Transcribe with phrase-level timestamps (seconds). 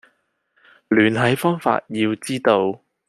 [0.87, 2.81] 聯繫方法要知道